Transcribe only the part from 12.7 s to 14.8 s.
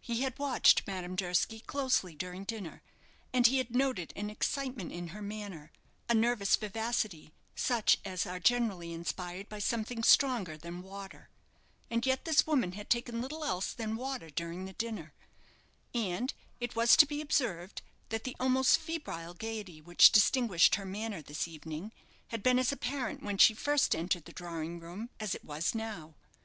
had taken little else than water during the